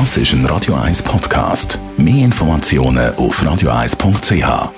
Das 0.00 0.16
ist 0.16 0.32
ein 0.32 0.44
Radio 0.46 0.74
1 0.74 1.04
Podcast. 1.04 1.78
Mehr 1.96 2.24
Informationen 2.24 3.14
auf 3.14 3.40
radio1.ch. 3.40 4.72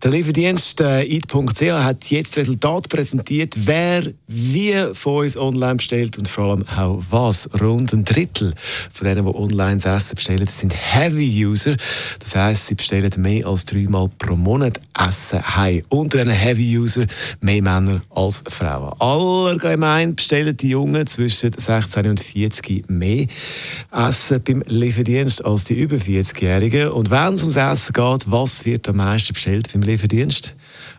Der 0.00 0.12
Lieferdienst 0.12 0.80
äh, 0.80 1.02
IT.ch 1.02 1.60
hat 1.60 2.04
jetzt 2.04 2.36
das 2.36 2.42
Resultat 2.42 2.88
präsentiert, 2.88 3.54
wer 3.66 4.04
wie 4.28 4.74
von 4.94 5.24
uns 5.24 5.36
online 5.36 5.74
bestellt 5.74 6.16
und 6.18 6.28
vor 6.28 6.50
allem 6.50 6.64
auch 6.68 7.02
was. 7.10 7.50
Rund 7.60 7.92
ein 7.92 8.04
Drittel 8.04 8.54
von 8.92 9.08
denen, 9.08 9.26
die 9.26 9.34
online 9.34 9.80
das 9.80 10.04
Essen 10.04 10.14
bestellen, 10.14 10.46
sind 10.46 10.72
Heavy-User. 10.72 11.76
Das 12.20 12.36
heisst, 12.36 12.68
sie 12.68 12.76
bestellen 12.76 13.10
mehr 13.16 13.44
als 13.48 13.64
dreimal 13.64 14.08
pro 14.18 14.36
Monat 14.36 14.80
Essen 14.96 15.42
heim. 15.56 15.82
Unter 15.88 16.18
den 16.18 16.30
Heavy-User 16.30 17.06
mehr 17.40 17.62
Männer 17.62 18.02
als 18.10 18.44
Frauen. 18.48 18.94
Allgemein 19.00 20.14
bestellen 20.14 20.56
die 20.56 20.68
Jungen 20.68 21.08
zwischen 21.08 21.50
16 21.50 22.06
und 22.06 22.20
40 22.20 22.88
mehr 22.88 23.26
Essen 23.90 24.44
beim 24.44 24.62
Lieferdienst 24.68 25.44
als 25.44 25.64
die 25.64 25.74
über 25.74 25.96
40-Jährigen. 25.96 26.90
Und 26.90 27.10
wenn 27.10 27.34
es 27.34 27.40
ums 27.40 27.56
Essen 27.56 27.92
geht, 27.94 28.30
was 28.30 28.64
wird 28.64 28.88
am 28.88 28.98
meisten 28.98 29.32
bestellt 29.32 29.72
beim 29.72 29.87
Lieferdienst? 29.88 30.54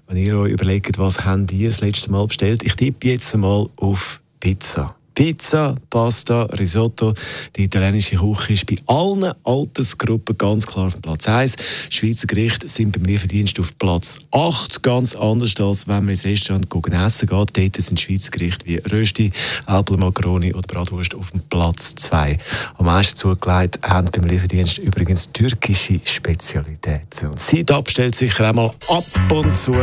Wenn 0.07 0.17
ihr 0.17 0.37
euch 0.37 0.51
überlegt, 0.51 0.97
was 0.97 1.23
habt 1.25 1.51
ihr 1.51 1.69
das 1.69 1.81
letzte 1.81 2.11
Mal 2.11 2.25
bestellt? 2.27 2.63
Ich 2.63 2.75
tippe 2.75 3.07
jetzt 3.07 3.35
mal 3.37 3.69
auf 3.77 4.21
Pizza. 4.39 4.98
Pizza, 5.19 5.75
Pasta, 5.89 6.43
Risotto. 6.43 7.13
Die 7.57 7.65
italienische 7.65 8.15
Küche 8.15 8.53
ist 8.53 8.65
bei 8.65 8.77
allen 8.85 9.33
Altersgruppen 9.43 10.37
ganz 10.37 10.65
klar 10.65 10.87
auf 10.87 11.01
Platz 11.01 11.27
1. 11.27 11.57
Schweizer 11.89 12.25
Gerichte 12.25 12.69
sind 12.69 12.93
beim 12.93 13.03
Lieferdienst 13.03 13.59
auf 13.59 13.77
Platz 13.77 14.19
8. 14.31 14.81
Ganz 14.81 15.15
anders 15.15 15.59
als 15.59 15.89
wenn 15.89 16.05
man 16.05 16.11
ins 16.11 16.23
Restaurant 16.23 16.69
gucken 16.69 16.93
essen 16.93 17.27
geht. 17.27 17.57
Dort 17.57 17.81
sind 17.81 17.99
Schweizer 17.99 18.31
Gerichte 18.31 18.65
wie 18.65 18.77
Rösti, 18.77 19.33
Äpfel, 19.67 19.97
Macaroni 19.97 20.53
oder 20.53 20.67
Bratwurst 20.73 21.13
auf 21.13 21.31
dem 21.31 21.41
Platz 21.49 21.95
2. 21.95 22.39
Am 22.77 22.85
meisten 22.85 23.17
zugelegt 23.17 23.77
haben 23.83 24.07
beim 24.13 24.23
Lieferdienst 24.23 24.77
übrigens 24.77 25.29
türkische 25.33 25.99
Spezialitäten. 26.05 27.31
Und 27.31 27.41
sie 27.41 27.65
bestellt 27.65 28.15
sicher 28.15 28.47
einmal 28.47 28.71
ab 28.87 29.03
und 29.33 29.53
zu 29.53 29.73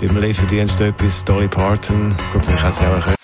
beim 0.00 0.20
Lieferdienst 0.22 0.80
etwas. 0.80 1.22
Dolly 1.26 1.48
Parton, 1.48 2.16
gut, 2.32 2.46
vielleicht 2.46 2.64
auch 2.64 3.23